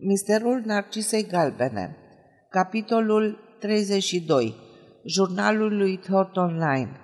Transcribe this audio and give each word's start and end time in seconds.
Misterul 0.00 0.62
Narcisei 0.64 1.26
Galbene 1.26 1.96
Capitolul 2.50 3.56
32 3.60 4.54
Jurnalul 5.04 5.76
lui 5.76 5.96
Thornton 5.96 6.52
Line 6.52 7.00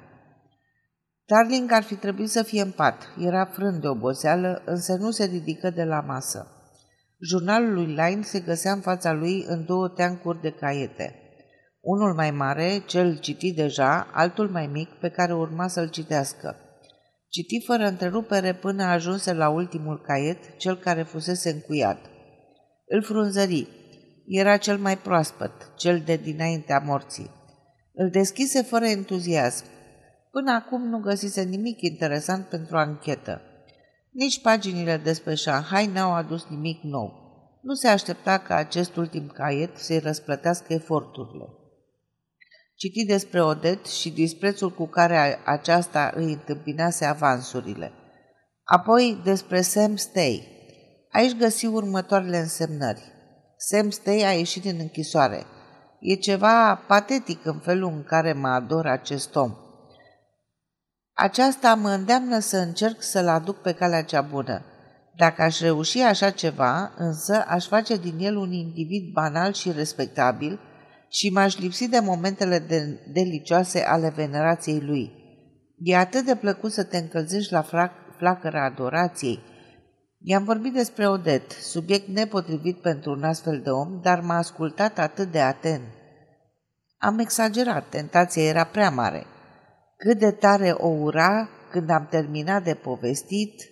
Darling 1.26 1.72
ar 1.72 1.82
fi 1.82 1.94
trebuit 1.94 2.28
să 2.28 2.42
fie 2.42 2.62
în 2.62 2.70
pat. 2.70 3.08
Era 3.18 3.44
frânt 3.44 3.80
de 3.80 3.86
oboseală, 3.86 4.62
însă 4.64 4.94
nu 4.94 5.10
se 5.10 5.24
ridică 5.24 5.70
de 5.70 5.84
la 5.84 6.00
masă. 6.00 6.46
Jurnalul 7.20 7.72
lui 7.72 7.86
Line 7.86 8.22
se 8.22 8.40
găsea 8.40 8.72
în 8.72 8.80
fața 8.80 9.12
lui 9.12 9.44
în 9.48 9.64
două 9.64 9.88
teancuri 9.88 10.40
de 10.40 10.50
caiete. 10.50 11.14
Unul 11.80 12.14
mai 12.14 12.30
mare, 12.30 12.82
cel 12.86 13.18
citit 13.18 13.56
deja, 13.56 14.08
altul 14.12 14.48
mai 14.48 14.66
mic, 14.66 14.88
pe 14.88 15.08
care 15.08 15.34
urma 15.34 15.68
să-l 15.68 15.90
citească. 15.90 16.56
Citi 17.28 17.64
fără 17.66 17.86
întrerupere 17.86 18.54
până 18.54 18.82
ajunse 18.82 19.32
la 19.32 19.48
ultimul 19.48 20.00
caiet, 20.00 20.56
cel 20.56 20.76
care 20.76 21.02
fusese 21.02 21.50
încuiat. 21.50 21.98
Îl 22.94 23.02
frunzări. 23.02 23.68
Era 24.26 24.56
cel 24.56 24.78
mai 24.78 24.98
proaspăt, 24.98 25.52
cel 25.76 26.02
de 26.04 26.16
dinaintea 26.16 26.78
morții. 26.78 27.30
Îl 27.92 28.10
deschise 28.10 28.62
fără 28.62 28.86
entuziasm. 28.86 29.64
Până 30.30 30.52
acum 30.52 30.88
nu 30.88 30.98
găsise 30.98 31.42
nimic 31.42 31.80
interesant 31.80 32.46
pentru 32.46 32.76
anchetă. 32.76 33.40
Nici 34.10 34.40
paginile 34.40 34.96
despre 34.96 35.34
Shanghai 35.34 35.86
n-au 35.86 36.12
adus 36.12 36.46
nimic 36.48 36.82
nou. 36.82 37.12
Nu 37.62 37.74
se 37.74 37.88
aștepta 37.88 38.38
ca 38.38 38.54
acest 38.54 38.96
ultim 38.96 39.26
caiet 39.26 39.76
să-i 39.76 39.98
răsplătească 39.98 40.72
eforturile. 40.72 41.48
Citi 42.74 43.04
despre 43.04 43.42
Odet 43.42 43.86
și 43.86 44.10
disprețul 44.10 44.70
cu 44.70 44.86
care 44.86 45.38
aceasta 45.44 46.12
îi 46.14 46.32
întâmpinase 46.32 47.04
avansurile. 47.04 47.92
Apoi 48.64 49.20
despre 49.24 49.60
Sam 49.60 49.96
Stay. 49.96 50.53
Aici 51.14 51.36
găsi 51.36 51.66
următoarele 51.66 52.38
însemnări. 52.38 53.02
Sam 53.56 53.90
Stay 53.90 54.22
a 54.26 54.30
ieșit 54.30 54.62
din 54.62 54.76
închisoare. 54.80 55.44
E 56.00 56.14
ceva 56.14 56.74
patetic 56.74 57.44
în 57.44 57.58
felul 57.58 57.92
în 57.92 58.04
care 58.04 58.32
mă 58.32 58.48
ador 58.48 58.86
acest 58.86 59.36
om. 59.36 59.54
Aceasta 61.12 61.74
mă 61.74 61.88
îndeamnă 61.88 62.38
să 62.38 62.56
încerc 62.56 63.02
să-l 63.02 63.28
aduc 63.28 63.60
pe 63.60 63.72
calea 63.72 64.04
cea 64.04 64.20
bună. 64.20 64.64
Dacă 65.16 65.42
aș 65.42 65.60
reuși 65.60 65.98
așa 65.98 66.30
ceva, 66.30 66.92
însă 66.96 67.44
aș 67.48 67.66
face 67.66 67.96
din 67.96 68.18
el 68.18 68.36
un 68.36 68.52
individ 68.52 69.12
banal 69.12 69.52
și 69.52 69.72
respectabil 69.72 70.60
și 71.10 71.30
m-aș 71.30 71.58
lipsi 71.58 71.88
de 71.88 71.98
momentele 71.98 72.58
de- 72.58 73.00
delicioase 73.12 73.80
ale 73.80 74.12
venerației 74.16 74.80
lui. 74.80 75.12
E 75.78 75.96
atât 75.96 76.24
de 76.24 76.36
plăcut 76.36 76.72
să 76.72 76.84
te 76.84 76.96
încălzești 76.96 77.52
la 77.52 77.62
frac- 77.62 78.16
flacăra 78.18 78.64
adorației. 78.64 79.52
I-am 80.26 80.44
vorbit 80.44 80.72
despre 80.72 81.08
Odet, 81.08 81.50
subiect 81.50 82.08
nepotrivit 82.08 82.80
pentru 82.80 83.10
un 83.10 83.22
astfel 83.22 83.60
de 83.60 83.70
om, 83.70 84.00
dar 84.02 84.20
m-a 84.20 84.36
ascultat 84.36 84.98
atât 84.98 85.32
de 85.32 85.40
atent. 85.40 85.84
Am 86.98 87.18
exagerat, 87.18 87.88
tentația 87.88 88.42
era 88.42 88.64
prea 88.64 88.90
mare– 88.90 89.26
cât 90.04 90.18
de 90.18 90.30
tare 90.30 90.70
o 90.70 90.88
ura 90.88 91.48
când 91.70 91.90
am 91.90 92.06
terminat 92.10 92.64
de 92.64 92.74
povestit, 92.74 93.62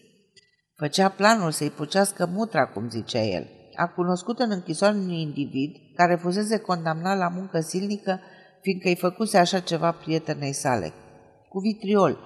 făcea 0.76 1.08
planul 1.08 1.50
să-i 1.50 1.70
pucească 1.70 2.26
mutra, 2.26 2.66
cum 2.66 2.88
zicea 2.90 3.22
el. 3.22 3.46
A 3.76 3.86
cunoscut 3.86 4.38
în 4.38 4.50
închisoare 4.50 4.96
un 4.96 5.10
individ 5.10 5.76
care 5.96 6.14
fusese 6.14 6.58
condamnat 6.58 7.18
la 7.18 7.28
muncă 7.28 7.60
silnică 7.60 8.20
fiindcă 8.60 8.88
îi 8.88 8.96
făcuse 8.96 9.38
așa 9.38 9.60
ceva 9.60 9.92
prietenei 9.92 10.52
sale. 10.52 10.92
Cu 11.48 11.58
vitriol. 11.58 12.18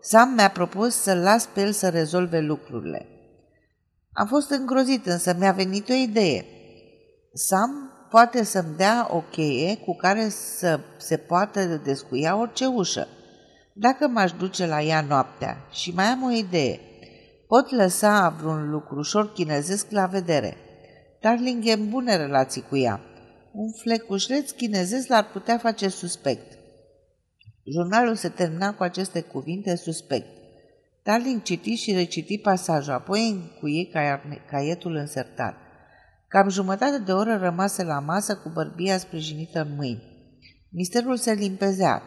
Sam 0.00 0.34
mi-a 0.34 0.50
propus 0.50 0.94
să-l 0.94 1.18
las 1.18 1.46
pe 1.46 1.60
el 1.60 1.72
să 1.72 1.88
rezolve 1.88 2.40
lucrurile. 2.40 3.06
Am 4.18 4.26
fost 4.26 4.50
îngrozit, 4.50 5.06
însă 5.06 5.36
mi-a 5.38 5.52
venit 5.52 5.88
o 5.88 5.92
idee. 5.92 6.44
Sam 7.32 7.70
poate 8.10 8.44
să-mi 8.44 8.76
dea 8.76 9.08
o 9.10 9.20
cheie 9.30 9.76
cu 9.76 9.96
care 9.96 10.28
să 10.28 10.80
se 10.96 11.16
poată 11.16 11.80
descuia 11.84 12.36
orice 12.36 12.66
ușă. 12.66 13.06
Dacă 13.74 14.08
m-aș 14.08 14.32
duce 14.32 14.66
la 14.66 14.82
ea 14.82 15.00
noaptea 15.00 15.56
și 15.70 15.92
mai 15.94 16.04
am 16.04 16.22
o 16.22 16.30
idee, 16.30 16.80
pot 17.46 17.70
lăsa 17.70 18.36
vreun 18.40 18.70
lucrușor 18.70 19.32
chinezesc 19.32 19.90
la 19.90 20.06
vedere. 20.06 20.56
Darling 21.20 21.66
e 21.66 21.72
în 21.72 21.88
bune 21.88 22.16
relații 22.16 22.64
cu 22.68 22.76
ea. 22.76 23.00
Un 23.52 23.72
flecușleț 23.72 24.50
chinezesc 24.50 25.08
l-ar 25.08 25.30
putea 25.32 25.58
face 25.58 25.88
suspect. 25.88 26.58
Jurnalul 27.64 28.14
se 28.14 28.28
termina 28.28 28.74
cu 28.74 28.82
aceste 28.82 29.20
cuvinte 29.20 29.76
suspect. 29.76 30.37
Darling 31.08 31.42
citi 31.42 31.74
și 31.74 31.92
reciti 31.92 32.38
pasajul, 32.38 32.92
apoi 32.92 33.28
încuie 33.30 33.90
caietul 34.50 34.94
însertat. 34.94 35.54
Cam 36.28 36.48
jumătate 36.48 36.98
de 36.98 37.12
oră 37.12 37.36
rămase 37.36 37.84
la 37.84 38.00
masă 38.00 38.36
cu 38.36 38.48
bărbia 38.48 38.98
sprijinită 38.98 39.60
în 39.60 39.74
mâini. 39.76 40.02
Misterul 40.70 41.16
se 41.16 41.32
limpezea. 41.32 42.02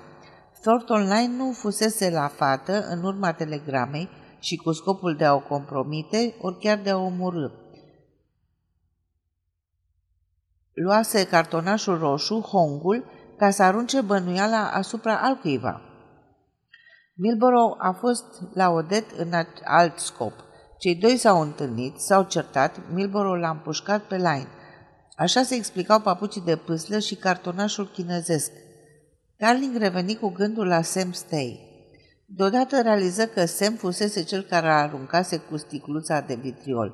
Thornton 0.62 1.02
Line 1.02 1.36
nu 1.38 1.52
fusese 1.52 2.10
la 2.10 2.28
fată 2.28 2.86
în 2.90 3.04
urma 3.04 3.32
telegramei 3.32 4.10
și 4.40 4.56
cu 4.56 4.72
scopul 4.72 5.16
de 5.16 5.26
a 5.26 5.34
o 5.34 5.40
compromite, 5.40 6.36
ori 6.42 6.60
chiar 6.60 6.80
de 6.80 6.90
a 6.90 6.98
o 6.98 7.06
omorâ. 7.06 7.50
Luase 10.74 11.26
cartonașul 11.26 11.98
roșu, 11.98 12.40
hongul, 12.40 13.06
ca 13.38 13.50
să 13.50 13.64
arunce 13.64 14.02
bănuiala 14.02 14.72
asupra 14.72 15.18
altcuiva. 15.18 15.91
Milborough 17.22 17.76
a 17.78 17.92
fost 17.92 18.26
la 18.54 18.70
Odet 18.70 19.12
în 19.18 19.32
alt 19.64 20.00
scop. 20.00 20.34
Cei 20.78 20.96
doi 20.96 21.18
s-au 21.18 21.42
întâlnit, 21.42 22.00
s-au 22.00 22.24
certat, 22.24 22.82
Milborough 22.94 23.40
l-a 23.42 23.50
împușcat 23.50 24.02
pe 24.02 24.16
Line. 24.16 24.48
Așa 25.16 25.44
se 25.44 25.56
explicau 25.56 26.00
papucii 26.00 26.42
de 26.42 26.56
pâslă 26.56 27.00
și 27.00 27.16
cartonașul 27.16 27.88
chinezesc– 27.88 28.52
Darling 29.42 29.76
reveni 29.76 30.16
cu 30.16 30.30
gândul 30.30 30.68
la 30.68 30.82
Sam 30.82 31.12
Stay. 31.12 31.60
Deodată 32.26 32.82
realiză 32.82 33.28
că 33.28 33.46
Sam 33.46 33.74
fusese 33.74 34.24
cel 34.24 34.42
care 34.42 34.68
a 34.68 34.82
aruncase 34.82 35.38
cu 35.38 35.58
sticluța 35.58 36.20
de 36.20 36.36
vitriol. 36.36 36.94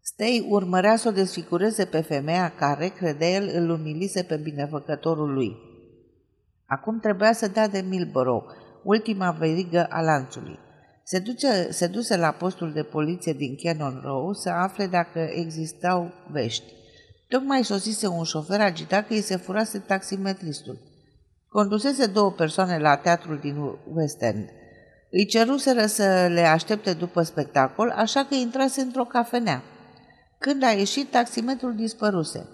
Stay 0.00 0.46
urmărea 0.48 0.96
să 0.96 1.08
o 1.08 1.12
desfigureze 1.12 1.84
pe 1.84 2.00
femeia 2.00 2.52
care, 2.58 2.88
crede 2.88 3.32
el, 3.32 3.50
îl 3.54 3.70
umilise 3.70 4.22
pe 4.22 4.36
binefăcătorul 4.36 5.32
lui. 5.32 5.56
Acum 6.66 6.98
trebuia 6.98 7.32
să 7.32 7.48
dea 7.48 7.68
de 7.68 7.84
Milborough, 7.88 8.46
ultima 8.84 9.30
verigă 9.30 9.86
a 9.90 10.00
lanțului. 10.00 10.58
Se, 11.04 11.18
duce, 11.18 11.70
se 11.70 11.86
duse 11.86 12.16
la 12.16 12.30
postul 12.30 12.72
de 12.72 12.82
poliție 12.82 13.32
din 13.32 13.56
Cannon 13.62 14.00
Row 14.04 14.32
să 14.32 14.50
afle 14.50 14.86
dacă 14.86 15.18
existau 15.18 16.12
vești. 16.30 16.64
Tocmai 17.28 17.64
sosise 17.64 18.06
un 18.06 18.24
șofer 18.24 18.60
agitat 18.60 19.06
că 19.06 19.12
îi 19.12 19.20
se 19.20 19.36
furase 19.36 19.78
taximetristul. 19.78 20.78
Condusese 21.48 22.06
două 22.06 22.30
persoane 22.30 22.78
la 22.78 22.96
teatrul 22.96 23.38
din 23.38 23.56
West 23.94 24.22
End. 24.22 24.48
Îi 25.10 25.26
ceruseră 25.26 25.86
să 25.86 26.28
le 26.30 26.40
aștepte 26.40 26.92
după 26.92 27.22
spectacol, 27.22 27.90
așa 27.90 28.24
că 28.24 28.34
intrase 28.34 28.80
într-o 28.80 29.04
cafenea. 29.04 29.62
Când 30.38 30.62
a 30.62 30.70
ieșit, 30.70 31.10
taximetrul 31.10 31.74
dispăruse. 31.74 32.48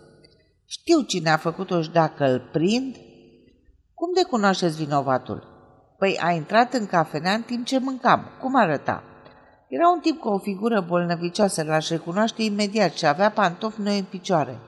Știu 0.67 1.01
cine 1.01 1.31
a 1.31 1.37
făcut-o 1.37 1.83
și 1.83 1.91
dacă 1.91 2.25
îl 2.25 2.49
prind. 2.53 2.97
Cum 3.95 4.13
de 4.15 4.23
cunoașteți 4.31 4.85
vinovatul? 4.85 5.58
Păi 5.99 6.19
a 6.23 6.31
intrat 6.31 6.73
în 6.73 6.87
cafenea 6.87 7.33
în 7.33 7.43
timp 7.43 7.67
ce 7.67 7.79
mâncam. 7.79 8.25
Cum 8.41 8.55
arăta? 8.55 9.03
Era 9.69 9.89
un 9.89 10.01
tip 10.01 10.19
cu 10.19 10.29
o 10.29 10.39
figură 10.39 10.81
bolnăvicioasă, 10.81 11.63
l-aș 11.63 11.89
recunoaște 11.89 12.43
imediat 12.43 12.93
și 12.93 13.07
avea 13.07 13.31
pantofi 13.31 13.81
noi 13.81 13.99
în 13.99 14.05
picioare. 14.05 14.59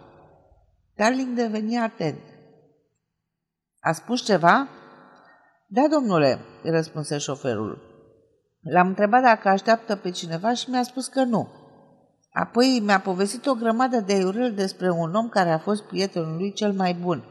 Darling 0.97 1.37
deveni 1.37 1.79
atent. 1.79 2.21
A 3.81 3.93
spus 3.93 4.25
ceva?" 4.25 4.69
Da, 5.67 5.83
domnule," 5.91 6.39
răspunse 6.63 7.19
șoferul. 7.19 7.83
L-am 8.61 8.87
întrebat 8.87 9.23
dacă 9.23 9.49
așteaptă 9.49 9.97
pe 9.97 10.11
cineva 10.11 10.53
și 10.53 10.71
mi-a 10.71 10.83
spus 10.83 11.07
că 11.07 11.23
nu. 11.23 11.49
Apoi 12.33 12.83
mi-a 12.85 13.01
povestit 13.01 13.47
o 13.47 13.55
grămadă 13.55 14.01
de 14.01 14.17
iurel 14.17 14.55
despre 14.55 14.91
un 14.91 15.15
om 15.15 15.29
care 15.29 15.50
a 15.50 15.59
fost 15.59 15.83
prietenul 15.83 16.37
lui 16.37 16.53
cel 16.53 16.73
mai 16.73 16.94
bun. 16.94 17.25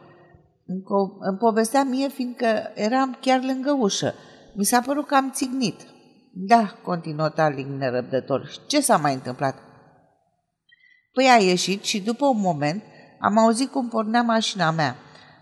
Îmi 1.20 1.38
povestea 1.40 1.84
mie 1.84 2.08
fiindcă 2.08 2.72
eram 2.76 3.18
chiar 3.22 3.44
lângă 3.44 3.72
ușă. 3.72 4.14
Mi 4.56 4.64
s-a 4.64 4.82
părut 4.82 5.08
că 5.08 5.16
am 5.16 5.32
țignit. 5.32 5.82
Da, 6.34 6.80
continuă 6.84 7.30
Tarling 7.30 7.80
nerăbdător. 7.80 8.52
Ce 8.68 8.82
s-a 8.82 8.98
mai 8.98 9.14
întâmplat? 9.14 9.56
Păi 11.14 11.30
a 11.30 11.36
ieșit 11.36 11.84
și 11.84 12.02
după 12.02 12.26
un 12.26 12.40
moment 12.40 12.84
am 13.20 13.38
auzit 13.38 13.72
cum 13.72 13.88
pornea 13.88 14.22
mașina 14.22 14.72
mea. 14.72 14.96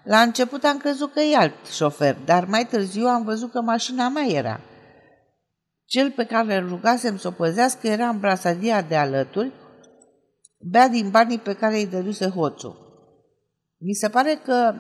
La 0.04 0.22
început 0.22 0.64
am 0.64 0.78
crezut 0.78 1.14
că 1.14 1.20
e 1.20 1.36
alt 1.36 1.66
șofer, 1.66 2.18
dar 2.26 2.46
mai 2.46 2.66
târziu 2.66 3.06
am 3.08 3.24
văzut 3.24 3.52
că 3.52 3.62
mașina 3.62 4.10
mea 4.10 4.26
era. 4.26 4.60
Cel 5.86 6.12
pe 6.12 6.26
care 6.26 6.56
îl 6.56 6.68
rugasem 6.68 7.18
să 7.18 7.28
o 7.28 7.32
păzească 7.32 7.88
era 7.88 8.08
în 8.08 8.20
brasadia 8.20 8.82
de 8.82 8.96
alături, 8.96 9.52
bea 10.60 10.88
din 10.88 11.10
banii 11.10 11.40
pe 11.40 11.54
care 11.54 11.76
îi 11.76 11.88
dăduse 11.88 12.28
hoțul. 12.28 12.86
Mi 13.78 13.94
se 13.94 14.10
pare 14.10 14.40
că 14.44 14.74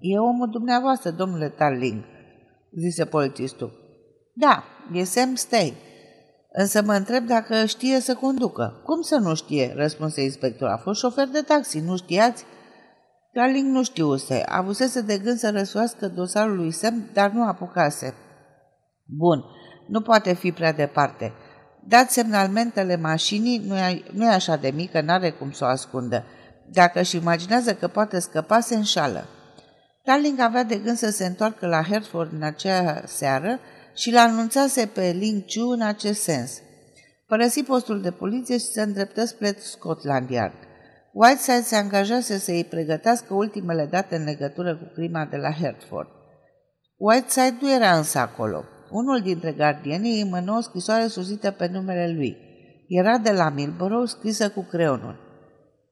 e 0.00 0.18
omul 0.18 0.48
dumneavoastră, 0.50 1.10
domnule 1.10 1.48
Tarling, 1.48 2.04
zise 2.78 3.04
polițistul. 3.04 3.72
Da, 4.34 4.64
e 4.92 5.04
Sam 5.04 5.34
Stay. 5.34 5.74
Însă 6.52 6.82
mă 6.82 6.94
întreb 6.94 7.26
dacă 7.26 7.64
știe 7.64 8.00
să 8.00 8.14
conducă. 8.14 8.80
Cum 8.84 9.00
să 9.00 9.16
nu 9.16 9.34
știe? 9.34 9.72
răspunse 9.76 10.22
inspectorul. 10.22 10.74
A 10.74 10.76
fost 10.76 11.00
șofer 11.00 11.28
de 11.28 11.40
taxi, 11.40 11.80
nu 11.80 11.96
știați? 11.96 12.44
Darling 13.32 13.72
nu 13.72 13.82
știuse. 13.82 14.44
Avusese 14.48 15.00
de 15.00 15.18
gând 15.18 15.38
să 15.38 15.50
răsuiască 15.50 16.08
dosarul 16.08 16.56
lui 16.56 16.70
Sam, 16.70 17.10
dar 17.12 17.30
nu 17.30 17.46
apucase. 17.46 18.14
Bun, 19.04 19.44
nu 19.88 20.00
poate 20.00 20.32
fi 20.32 20.52
prea 20.52 20.72
departe. 20.72 21.32
Dați 21.86 22.12
semnalmentele 22.12 22.96
mașinii, 22.96 23.58
nu 23.66 23.76
e, 23.76 24.02
nu 24.12 24.24
e 24.24 24.28
așa 24.28 24.56
de 24.56 24.70
mică, 24.74 25.00
n-are 25.00 25.30
cum 25.30 25.50
să 25.50 25.64
o 25.64 25.68
ascundă. 25.68 26.24
Dacă 26.72 27.00
își 27.00 27.16
imaginează 27.16 27.74
că 27.74 27.88
poate 27.88 28.18
scăpa, 28.18 28.60
se 28.60 28.74
înșală. 28.74 29.24
Darling 30.04 30.40
avea 30.40 30.62
de 30.62 30.76
gând 30.76 30.96
să 30.96 31.10
se 31.10 31.26
întoarcă 31.26 31.66
la 31.66 31.82
Hertford 31.82 32.32
în 32.32 32.42
acea 32.42 33.02
seară 33.06 33.58
și 33.94 34.12
l 34.12 34.16
anunțase 34.16 34.86
pe 34.86 35.10
Ling 35.18 35.44
Chu 35.44 35.68
în 35.68 35.82
acest 35.82 36.22
sens. 36.22 36.60
Părăsi 37.26 37.62
postul 37.62 38.00
de 38.00 38.10
poliție 38.10 38.58
și 38.58 38.64
se 38.64 38.82
îndreptă 38.82 39.24
spre 39.24 39.56
Scotland 39.58 40.30
Yard. 40.30 40.54
Whiteside 41.12 41.60
se 41.60 41.76
angajase 41.76 42.38
să 42.38 42.50
îi 42.50 42.64
pregătească 42.64 43.34
ultimele 43.34 43.86
date 43.90 44.16
în 44.16 44.24
legătură 44.24 44.76
cu 44.76 44.90
crima 44.94 45.24
de 45.30 45.36
la 45.36 45.52
Hertford. 45.52 46.08
Whiteside 46.96 47.56
nu 47.60 47.72
era 47.72 47.96
însă 47.96 48.18
acolo. 48.18 48.64
Unul 48.90 49.20
dintre 49.20 49.52
gardienii 49.52 50.22
îi 50.22 50.28
mână 50.30 50.52
o 50.52 50.60
scrisoare 50.60 51.06
suzită 51.06 51.50
pe 51.50 51.68
numele 51.72 52.12
lui. 52.16 52.36
Era 52.88 53.18
de 53.18 53.30
la 53.30 53.48
Milborough 53.48 54.08
scrisă 54.08 54.50
cu 54.50 54.66
creionul. 54.70 55.16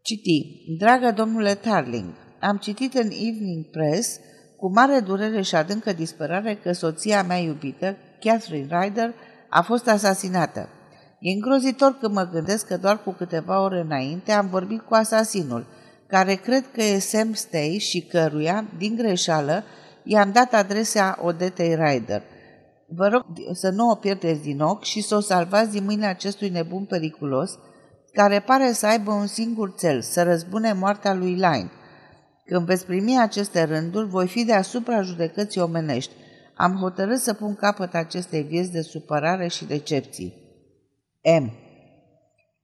Citi, 0.02 0.64
dragă 0.78 1.10
domnule 1.10 1.54
Tarling, 1.54 2.14
am 2.42 2.56
citit 2.56 2.94
în 2.94 3.10
Evening 3.10 3.64
Press 3.70 4.18
cu 4.56 4.72
mare 4.72 5.00
durere 5.00 5.42
și 5.42 5.54
adâncă 5.54 5.92
disperare 5.92 6.54
că 6.54 6.72
soția 6.72 7.22
mea 7.22 7.36
iubită, 7.36 7.96
Catherine 8.20 8.80
Ryder, 8.80 9.14
a 9.48 9.62
fost 9.62 9.88
asasinată. 9.88 10.68
E 11.18 11.32
îngrozitor 11.32 11.98
că 12.00 12.08
mă 12.08 12.28
gândesc 12.32 12.66
că 12.66 12.76
doar 12.76 13.02
cu 13.02 13.10
câteva 13.10 13.62
ore 13.62 13.80
înainte 13.80 14.32
am 14.32 14.48
vorbit 14.48 14.80
cu 14.80 14.94
asasinul, 14.94 15.66
care 16.06 16.34
cred 16.34 16.64
că 16.72 16.82
e 16.82 16.98
Sam 16.98 17.32
Stay 17.32 17.76
și 17.80 18.00
căruia, 18.00 18.64
din 18.78 18.96
greșeală, 18.96 19.64
i-am 20.04 20.32
dat 20.32 20.54
adresa 20.54 21.18
Odetei 21.22 21.74
Ryder. 21.74 22.22
Vă 22.88 23.08
rog 23.08 23.24
să 23.52 23.68
nu 23.68 23.88
o 23.88 23.94
pierdeți 23.94 24.42
din 24.42 24.60
ochi 24.60 24.84
și 24.84 25.00
să 25.00 25.14
o 25.14 25.20
salvați 25.20 25.70
din 25.70 25.84
mâinile 25.84 26.06
acestui 26.06 26.48
nebun 26.48 26.84
periculos, 26.84 27.58
care 28.12 28.40
pare 28.40 28.72
să 28.72 28.86
aibă 28.86 29.10
un 29.12 29.26
singur 29.26 29.74
cel, 29.78 30.00
să 30.00 30.22
răzbune 30.22 30.72
moartea 30.72 31.14
lui 31.14 31.32
Line. 31.32 31.70
Când 32.44 32.66
veți 32.66 32.86
primi 32.86 33.18
aceste 33.20 33.62
rânduri, 33.62 34.08
voi 34.08 34.28
fi 34.28 34.44
deasupra 34.44 35.02
judecății 35.02 35.60
omenești. 35.60 36.12
Am 36.54 36.76
hotărât 36.76 37.18
să 37.18 37.32
pun 37.32 37.54
capăt 37.54 37.94
acestei 37.94 38.42
vieți 38.42 38.72
de 38.72 38.80
supărare 38.80 39.48
și 39.48 39.64
decepții. 39.64 40.34
M. 41.40 41.52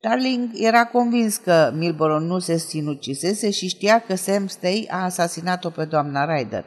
Darling 0.00 0.50
era 0.54 0.86
convins 0.86 1.36
că 1.36 1.72
Milborough 1.75 2.25
nu 2.25 2.38
se 2.38 2.56
sinucisese 2.56 3.50
și 3.50 3.69
știa 3.69 4.00
că 4.00 4.14
Sam 4.14 4.46
Stay 4.46 4.88
a 4.90 5.04
asasinat-o 5.04 5.70
pe 5.70 5.84
doamna 5.84 6.36
Ryder. 6.36 6.64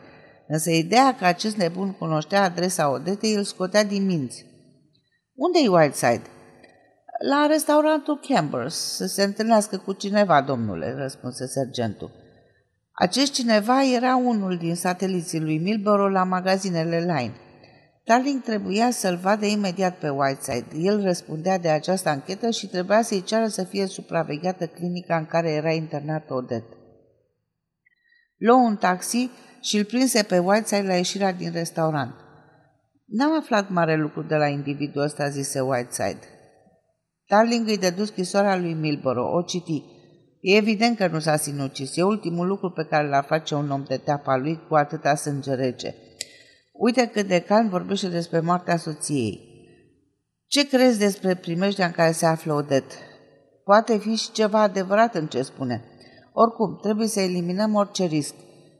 Însă 0.47 0.69
ideea 0.69 1.15
că 1.15 1.25
acest 1.25 1.55
nebun 1.55 1.91
cunoștea 1.91 2.43
adresa 2.43 2.91
Odetei 2.91 3.33
îl 3.33 3.43
scotea 3.43 3.83
din 3.83 4.05
minți. 4.05 4.45
Unde-i 5.35 5.67
Whiteside? 5.67 6.21
La 7.29 7.45
restaurantul 7.49 8.19
Campbell's, 8.19 8.73
să 8.73 9.05
se 9.05 9.23
întâlnească 9.23 9.77
cu 9.77 9.93
cineva, 9.93 10.41
domnule, 10.41 10.95
răspunse 10.97 11.47
sergentul. 11.47 12.20
Acest 13.01 13.33
cineva 13.33 13.83
era 13.83 14.15
unul 14.15 14.57
din 14.57 14.75
sateliții 14.75 15.39
lui 15.39 15.57
Milborough 15.57 16.11
la 16.13 16.23
magazinele 16.23 16.99
Line. 16.99 17.33
Darling 18.03 18.41
trebuia 18.41 18.91
să-l 18.91 19.15
vadă 19.15 19.45
imediat 19.45 19.97
pe 19.97 20.09
Whiteside. 20.09 20.67
El 20.75 21.03
răspundea 21.03 21.57
de 21.57 21.69
această 21.69 22.09
anchetă 22.09 22.49
și 22.49 22.67
trebuia 22.67 23.01
să-i 23.01 23.23
ceară 23.23 23.47
să 23.47 23.63
fie 23.63 23.85
supravegheată 23.85 24.65
clinica 24.67 25.17
în 25.17 25.25
care 25.25 25.51
era 25.51 25.71
internat 25.71 26.29
Odet. 26.29 26.63
Luă 28.37 28.57
un 28.57 28.75
taxi 28.75 29.29
și 29.61 29.77
îl 29.77 29.85
prinse 29.85 30.23
pe 30.23 30.37
Whiteside 30.37 30.87
la 30.87 30.95
ieșirea 30.95 31.31
din 31.31 31.51
restaurant. 31.51 32.13
N-am 33.05 33.37
aflat 33.37 33.69
mare 33.69 33.95
lucru 33.95 34.21
de 34.21 34.35
la 34.35 34.47
individul 34.47 35.01
ăsta, 35.01 35.29
zise 35.29 35.59
Whiteside. 35.59 36.27
Darling 37.27 37.67
îi 37.67 37.77
dădu 37.77 38.05
scrisoarea 38.05 38.57
lui 38.57 38.73
Milborough, 38.73 39.33
o 39.33 39.41
citi. 39.41 39.83
E 40.41 40.55
evident 40.55 40.97
că 40.97 41.07
nu 41.07 41.19
s-a 41.19 41.35
sinucis. 41.35 41.95
E 41.95 42.03
ultimul 42.03 42.47
lucru 42.47 42.69
pe 42.69 42.83
care 42.89 43.07
l-ar 43.07 43.23
face 43.23 43.55
un 43.55 43.69
om 43.69 43.83
de 43.87 43.97
teapa 43.97 44.37
lui 44.37 44.59
cu 44.67 44.75
atâta 44.75 45.15
sânge 45.15 45.53
rece. 45.53 45.95
Uite 46.71 47.07
cât 47.07 47.27
de 47.27 47.39
calm 47.39 47.69
vorbește 47.69 48.07
despre 48.07 48.39
moartea 48.39 48.77
soției. 48.77 49.49
Ce 50.47 50.67
crezi 50.67 50.99
despre 50.99 51.35
primejdea 51.35 51.85
în 51.85 51.91
care 51.91 52.11
se 52.11 52.25
află 52.25 52.53
Odet? 52.53 52.91
Poate 53.63 53.97
fi 53.97 54.15
și 54.15 54.31
ceva 54.31 54.61
adevărat 54.61 55.15
în 55.15 55.27
ce 55.27 55.41
spune. 55.41 55.83
Oricum, 56.33 56.79
trebuie 56.81 57.07
să 57.07 57.19
eliminăm 57.21 57.75
orice 57.75 58.05
risc. 58.05 58.33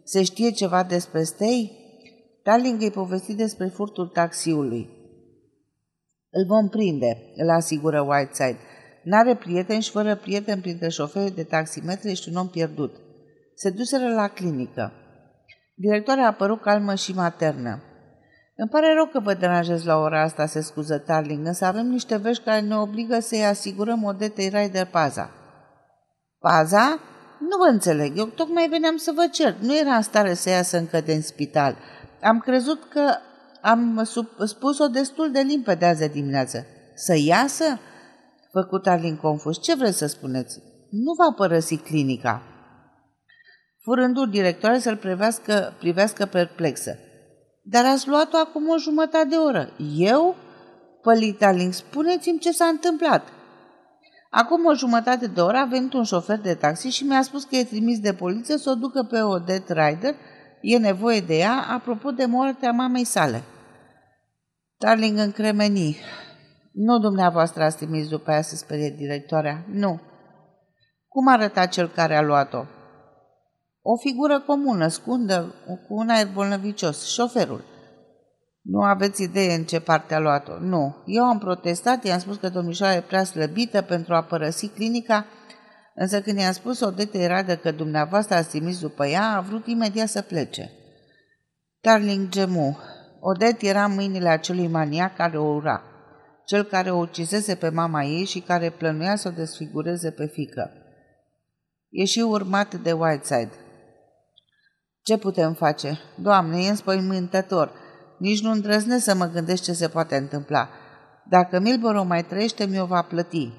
Se 0.04 0.24
știe 0.24 0.52
ceva 0.52 0.84
despre 0.84 1.24
Stei? 1.24 1.72
Darling 2.44 2.81
îi 2.81 2.92
povesti 2.92 3.34
despre 3.34 3.68
furtul 3.68 4.08
taxiului. 4.08 4.90
Îl 6.30 6.46
vom 6.48 6.69
prinde, 6.69 7.18
îl 7.36 7.50
asigură 7.50 8.02
Whiteside. 8.02 8.60
N-are 9.03 9.36
prieteni 9.36 9.81
și 9.81 9.92
fără 9.92 10.15
prieteni 10.15 10.62
printre 10.62 10.89
șoferii 10.89 11.31
de 11.31 11.44
taximetre 11.44 12.09
ești 12.09 12.30
un 12.30 12.36
om 12.36 12.48
pierdut. 12.48 12.95
Se 13.56 13.69
duseră 13.69 14.13
la 14.13 14.27
clinică. 14.27 14.92
Directoarea 15.75 16.24
a 16.24 16.27
apărut 16.27 16.62
calmă 16.62 16.95
și 16.95 17.13
maternă. 17.13 17.83
Îmi 18.56 18.69
pare 18.69 18.94
rău 18.94 19.06
că 19.06 19.19
vă 19.19 19.33
deranjez 19.33 19.83
la 19.83 19.98
ora 19.98 20.21
asta, 20.21 20.45
se 20.45 20.62
scuză 20.62 20.98
Tarling, 20.98 21.45
însă 21.45 21.65
avem 21.65 21.86
niște 21.86 22.18
vești 22.18 22.44
care 22.44 22.59
ne 22.59 22.75
obligă 22.75 23.19
să-i 23.19 23.45
asigurăm 23.45 24.03
Odetei 24.03 24.50
Ryder 24.50 24.86
paza. 24.86 25.31
Paza? 26.39 27.00
Nu 27.39 27.57
vă 27.57 27.71
înțeleg, 27.71 28.18
eu 28.18 28.25
tocmai 28.25 28.68
veneam 28.69 28.98
să 28.98 29.12
vă 29.15 29.27
cer. 29.31 29.56
Nu 29.59 29.77
era 29.77 29.95
în 29.95 30.01
stare 30.01 30.33
să 30.33 30.50
iasă 30.50 30.77
încă 30.77 31.01
din 31.01 31.21
spital. 31.21 31.75
Am 32.21 32.39
crezut 32.39 32.83
că 32.89 33.15
am 33.62 34.07
spus-o 34.45 34.88
destul 34.88 35.31
de 35.31 35.39
limpede 35.39 35.86
azi 35.86 36.09
dimineață. 36.09 36.65
Să 36.95 37.15
iasă? 37.18 37.80
Făcut 38.51 38.88
Arlin 38.88 39.18
confuz. 39.18 39.59
Ce 39.59 39.75
vreți 39.75 39.98
să 39.98 40.06
spuneți? 40.06 40.59
Nu 40.89 41.13
va 41.13 41.33
părăsi 41.36 41.77
clinica. 41.77 42.42
Furându 43.83 44.25
directoare 44.25 44.80
să-l 44.80 44.98
privească, 44.98 45.74
privească 45.80 46.25
perplexă. 46.25 46.98
Dar 47.63 47.86
ați 47.86 48.07
luat-o 48.07 48.38
acum 48.38 48.69
o 48.69 48.77
jumătate 48.77 49.27
de 49.27 49.36
oră. 49.36 49.69
Eu? 49.98 50.36
Pălit 51.01 51.44
Arlin, 51.44 51.71
spuneți-mi 51.71 52.39
ce 52.39 52.51
s-a 52.51 52.65
întâmplat. 52.65 53.27
Acum 54.30 54.65
o 54.65 54.74
jumătate 54.74 55.27
de 55.27 55.42
oră 55.42 55.57
a 55.57 55.65
venit 55.65 55.94
un 55.94 56.03
șofer 56.03 56.39
de 56.39 56.53
taxi 56.53 56.88
și 56.88 57.03
mi-a 57.03 57.21
spus 57.21 57.44
că 57.44 57.56
e 57.56 57.63
trimis 57.63 58.00
de 58.00 58.13
poliție 58.13 58.57
să 58.57 58.70
o 58.70 58.75
ducă 58.75 59.03
pe 59.03 59.22
Odette 59.22 59.74
Rider, 59.74 60.15
e 60.62 60.77
nevoie 60.77 61.20
de 61.20 61.38
ea, 61.38 61.65
apropo 61.70 62.12
de 62.12 62.25
moartea 62.25 62.72
mamei 62.72 63.03
sale. 63.03 63.43
Darling 64.77 65.17
încremeni. 65.17 65.98
Nu 66.72 67.00
dumneavoastră 67.00 67.63
ați 67.63 67.78
trimis 67.78 68.08
după 68.08 68.32
aia 68.32 68.42
să 68.42 68.56
sperie 68.56 68.90
directoarea. 68.98 69.66
Nu. 69.72 70.00
Cum 71.08 71.28
arăta 71.28 71.66
cel 71.66 71.88
care 71.88 72.16
a 72.16 72.22
luat-o? 72.22 72.66
O 73.82 73.98
figură 73.98 74.40
comună, 74.40 74.88
scundă, 74.88 75.54
cu 75.66 75.94
un 75.94 76.10
aer 76.10 76.28
bolnăvicios, 76.34 77.13
șoferul. 77.13 77.63
Nu 78.62 78.82
aveți 78.82 79.24
idee 79.24 79.54
în 79.54 79.63
ce 79.63 79.80
parte 79.80 80.13
a 80.13 80.20
luat-o. 80.20 80.60
Nu. 80.60 80.96
Eu 81.06 81.24
am 81.24 81.38
protestat, 81.38 82.06
i-am 82.06 82.20
spus 82.20 82.38
că 82.38 82.50
domnișoara 82.50 82.96
e 82.96 83.01
prea 83.01 83.24
slăbită 83.24 83.82
pentru 83.82 84.13
a 84.13 84.24
părăsi 84.24 84.68
clinica, 84.68 85.25
însă 85.96 86.22
când 86.22 86.40
i-am 86.40 86.51
spus 86.51 86.80
Odete 86.80 87.28
Radă 87.28 87.56
că 87.56 87.72
dumneavoastră 87.72 88.36
ați 88.36 88.50
trimis 88.50 88.80
după 88.80 89.06
ea, 89.06 89.36
a 89.36 89.42
vrut 89.42 89.68
imediat 89.68 90.08
să 90.08 90.22
plece. 90.22 90.72
Darling 91.82 92.30
gemu. 92.30 92.78
Odet 93.20 93.62
era 93.62 93.84
în 93.84 93.94
mâinile 93.94 94.30
acelui 94.30 94.68
maniac 94.68 95.16
care 95.16 95.38
o 95.38 95.44
ura, 95.44 95.84
cel 96.51 96.63
care 96.63 96.91
o 96.91 96.98
ucisese 96.98 97.55
pe 97.55 97.70
mama 97.70 98.03
ei 98.03 98.25
și 98.25 98.39
care 98.39 98.70
plănuia 98.70 99.15
să 99.15 99.27
o 99.27 99.31
desfigureze 99.31 100.12
pe 100.12 100.25
fică. 100.25 100.72
E 101.89 102.05
și 102.05 102.20
urmat 102.20 102.75
de 102.75 102.91
Whiteside. 102.91 103.51
Ce 105.03 105.17
putem 105.17 105.53
face? 105.53 106.00
Doamne, 106.17 106.63
e 106.63 106.70
înspăimântător. 106.70 107.72
Nici 108.20 108.41
nu 108.41 108.51
îndrăznesc 108.51 109.03
să 109.03 109.15
mă 109.15 109.25
gândesc 109.25 109.63
ce 109.63 109.74
se 109.74 109.88
poate 109.88 110.15
întâmpla. 110.15 110.70
Dacă 111.29 111.60
Milboro 111.60 112.03
mai 112.03 112.24
trăiește, 112.24 112.65
mi-o 112.65 112.86
va 112.86 113.01
plăti. 113.01 113.53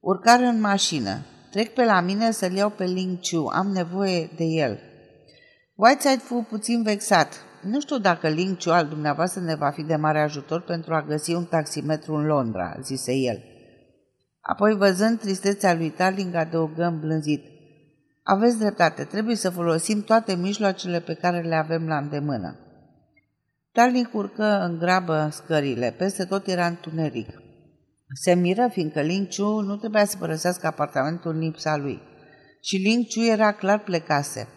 Urcare 0.00 0.44
în 0.44 0.60
mașină. 0.60 1.18
Trec 1.50 1.74
pe 1.74 1.84
la 1.84 2.00
mine 2.00 2.30
să-l 2.30 2.52
iau 2.52 2.70
pe 2.70 2.84
Ling 2.84 3.18
Chu. 3.20 3.46
Am 3.52 3.66
nevoie 3.66 4.30
de 4.36 4.44
el. 4.44 4.78
Whiteside 5.74 6.22
fu 6.22 6.46
puțin 6.48 6.82
vexat. 6.82 7.44
Nu 7.62 7.80
știu 7.80 7.98
dacă 7.98 8.28
Ling 8.28 8.56
Chu 8.56 8.70
al 8.70 8.86
dumneavoastră 8.86 9.40
ne 9.40 9.54
va 9.54 9.70
fi 9.70 9.82
de 9.82 9.96
mare 9.96 10.20
ajutor 10.20 10.60
pentru 10.60 10.94
a 10.94 11.02
găsi 11.02 11.34
un 11.34 11.44
taximetru 11.44 12.14
în 12.14 12.24
Londra, 12.26 12.76
zise 12.82 13.12
el. 13.12 13.42
Apoi, 14.40 14.76
văzând 14.76 15.18
tristețea 15.18 15.74
lui 15.74 15.90
Tarling, 15.90 16.34
adăugă 16.34 16.84
îmblânzit. 16.84 17.44
Aveți 18.22 18.58
dreptate, 18.58 19.04
trebuie 19.04 19.36
să 19.36 19.50
folosim 19.50 20.02
toate 20.02 20.34
mijloacele 20.34 21.00
pe 21.00 21.14
care 21.14 21.40
le 21.40 21.54
avem 21.54 21.86
la 21.86 21.96
îndemână. 21.96 22.58
Tarling 23.72 24.10
urcă 24.12 24.60
în 24.64 24.78
grabă 24.78 25.28
scările, 25.32 25.94
peste 25.98 26.24
tot 26.24 26.46
era 26.46 26.66
întuneric. 26.66 27.28
Se 28.14 28.34
miră 28.34 28.68
fiindcă 28.72 29.00
Ling 29.00 29.28
Chu 29.28 29.60
nu 29.60 29.76
trebuia 29.76 30.04
să 30.04 30.16
părăsească 30.16 30.66
apartamentul 30.66 31.32
în 31.32 31.38
lipsa 31.38 31.76
lui. 31.76 32.02
Și 32.62 32.76
Ling 32.76 33.04
Chu 33.06 33.20
era 33.20 33.52
clar 33.52 33.78
plecase. 33.78 34.48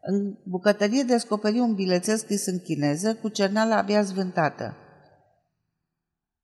În 0.00 0.34
bucătărie 0.44 1.02
descoperi 1.02 1.58
un 1.58 1.74
bilețel 1.74 2.16
scris 2.16 2.46
în 2.46 2.58
chineză 2.58 3.14
cu 3.14 3.28
cerneala 3.28 3.76
abia 3.76 4.02
zvântată. 4.02 4.76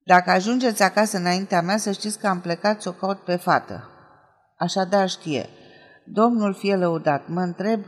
Dacă 0.04 0.30
ajungeți 0.30 0.82
acasă 0.82 1.16
înaintea 1.16 1.60
mea, 1.60 1.76
să 1.76 1.92
știți 1.92 2.18
că 2.18 2.26
am 2.26 2.40
plecat 2.40 2.82
să 2.82 2.88
o 2.88 2.92
caut 2.92 3.18
pe 3.18 3.36
fată. 3.36 3.88
Așadar 4.58 5.08
știe. 5.08 5.48
Domnul 6.04 6.54
fie 6.54 6.76
lăudat, 6.76 7.28
mă 7.28 7.40
întreb... 7.40 7.84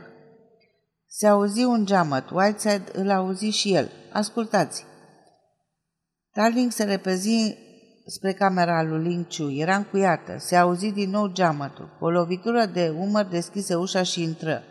Se 1.11 1.27
auzi 1.27 1.63
un 1.63 1.85
geamăt. 1.85 2.29
Whiteside 2.29 2.83
îl 2.93 3.09
auzi 3.09 3.45
și 3.45 3.73
el. 3.73 3.91
Ascultați. 4.13 4.85
Darling 6.33 6.71
se 6.71 6.83
repezi 6.83 7.57
spre 8.05 8.33
camera 8.33 8.83
lui 8.83 9.03
Ling 9.03 9.27
Chu. 9.27 9.51
Era 9.51 9.75
încuiată. 9.75 10.35
Se 10.37 10.55
auzi 10.55 10.91
din 10.91 11.09
nou 11.09 11.27
geamătul. 11.27 11.97
O 11.99 12.09
lovitură 12.09 12.65
de 12.65 12.93
umăr 12.97 13.25
deschise 13.25 13.75
ușa 13.75 14.03
și 14.03 14.23
intră. 14.23 14.63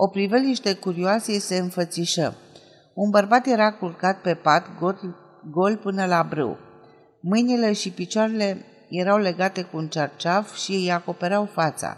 O 0.00 0.08
priveliște 0.08 0.72
curioasă 0.74 1.32
se 1.38 1.56
înfățișă. 1.56 2.36
Un 2.94 3.10
bărbat 3.10 3.46
era 3.46 3.72
culcat 3.72 4.20
pe 4.20 4.34
pat, 4.34 4.78
gol, 4.78 5.16
gol 5.50 5.76
până 5.76 6.06
la 6.06 6.26
brâu. 6.28 6.58
Mâinile 7.20 7.72
și 7.72 7.90
picioarele 7.90 8.64
erau 8.88 9.18
legate 9.18 9.62
cu 9.62 9.76
un 9.76 9.88
cerceaf 9.88 10.54
și 10.56 10.72
îi 10.72 10.92
acopereau 10.92 11.44
fața. 11.44 11.96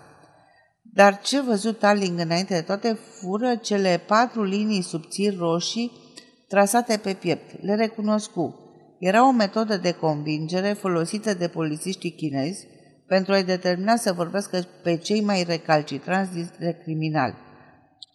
Dar 0.83 1.21
ce 1.21 1.40
văzut 1.40 1.78
Tarling 1.78 2.19
înainte 2.19 2.54
de 2.54 2.61
toate 2.61 2.92
fură 2.92 3.57
cele 3.57 4.00
patru 4.07 4.42
linii 4.42 4.83
subțiri 4.83 5.37
roșii 5.37 5.92
trasate 6.49 6.97
pe 6.97 7.12
piept. 7.12 7.62
Le 7.62 7.75
recunoscu. 7.75 8.54
Era 8.99 9.28
o 9.28 9.30
metodă 9.30 9.76
de 9.76 9.92
convingere 9.92 10.73
folosită 10.73 11.35
de 11.35 11.49
polițiștii 11.49 12.14
chinezi 12.14 12.66
pentru 13.07 13.33
a-i 13.33 13.45
determina 13.45 13.97
să 13.97 14.12
vorbească 14.12 14.66
pe 14.83 14.97
cei 14.97 15.21
mai 15.21 15.42
recalcitranți 15.42 16.33
dintre 16.33 16.80
criminali. 16.83 17.49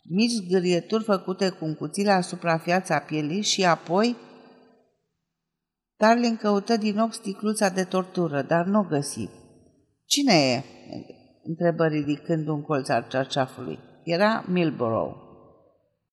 Mici 0.10 0.32
zgârieturi 0.32 1.04
făcute 1.04 1.50
cu 1.50 1.66
un 1.66 1.76
cuțit 1.76 2.08
asupra 2.08 2.58
fiața 2.58 3.00
pielii 3.00 3.42
și 3.42 3.66
apoi 3.66 4.16
Tarling 5.98 6.38
căută 6.38 6.78
din 6.78 7.00
ochi 7.00 7.14
sticluța 7.14 7.70
de 7.70 7.84
tortură, 7.84 8.42
dar 8.42 8.66
nu 8.66 8.80
o 8.80 8.84
găsi. 8.84 9.30
Cine 10.06 10.34
e?" 10.34 10.64
întrebă 11.44 11.86
ridicând 11.88 12.48
un 12.48 12.62
colț 12.62 12.90
al 12.90 13.06
cerceafului. 13.10 13.80
Era 14.04 14.46
Milborough. 14.48 15.25